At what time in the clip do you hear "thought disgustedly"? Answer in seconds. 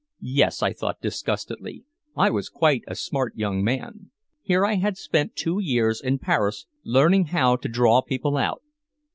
0.73-1.85